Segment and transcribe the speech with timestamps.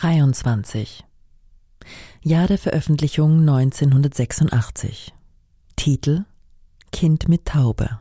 [0.00, 1.04] 23.
[2.22, 5.12] Jahr der Veröffentlichung 1986.
[5.74, 6.24] Titel
[6.92, 7.98] Kind mit Taube.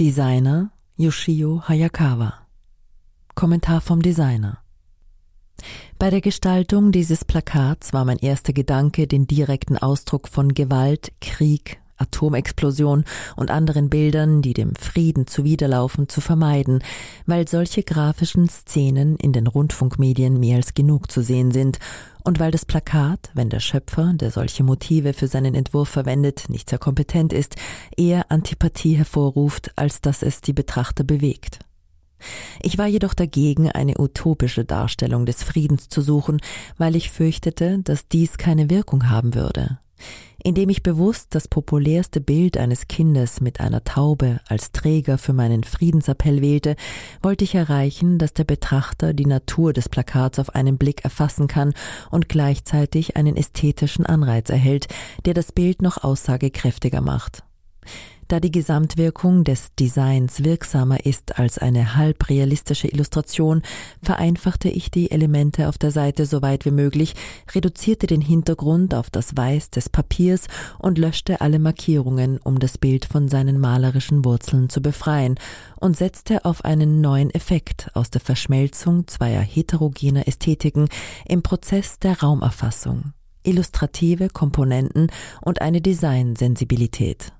[0.00, 2.34] Designer Yoshio Hayakawa.
[3.36, 4.58] Kommentar vom Designer.
[6.00, 11.80] Bei der Gestaltung dieses Plakats war mein erster Gedanke, den direkten Ausdruck von Gewalt, Krieg,
[11.98, 13.04] Atomexplosion
[13.36, 16.82] und anderen Bildern, die dem Frieden zuwiderlaufen, zu vermeiden,
[17.26, 21.78] weil solche grafischen Szenen in den Rundfunkmedien mehr als genug zu sehen sind
[22.24, 26.68] und weil das Plakat, wenn der Schöpfer, der solche Motive für seinen Entwurf verwendet, nicht
[26.68, 27.56] sehr kompetent ist,
[27.96, 31.60] eher Antipathie hervorruft, als dass es die Betrachter bewegt.
[32.60, 36.40] Ich war jedoch dagegen, eine utopische Darstellung des Friedens zu suchen,
[36.76, 39.78] weil ich fürchtete, dass dies keine Wirkung haben würde.
[40.42, 45.64] Indem ich bewusst das populärste Bild eines Kindes mit einer Taube als Träger für meinen
[45.64, 46.76] Friedensappell wählte,
[47.22, 51.74] wollte ich erreichen, dass der Betrachter die Natur des Plakats auf einen Blick erfassen kann
[52.10, 54.86] und gleichzeitig einen ästhetischen Anreiz erhält,
[55.24, 57.42] der das Bild noch aussagekräftiger macht.
[58.28, 63.62] Da die Gesamtwirkung des Designs wirksamer ist als eine halb realistische Illustration,
[64.02, 67.14] vereinfachte ich die Elemente auf der Seite so weit wie möglich,
[67.54, 70.46] reduzierte den Hintergrund auf das Weiß des Papiers
[70.78, 75.36] und löschte alle Markierungen, um das Bild von seinen malerischen Wurzeln zu befreien,
[75.80, 80.88] und setzte auf einen neuen Effekt aus der Verschmelzung zweier heterogener Ästhetiken
[81.26, 85.10] im Prozess der Raumerfassung illustrative Komponenten
[85.40, 87.32] und eine Designsensibilität.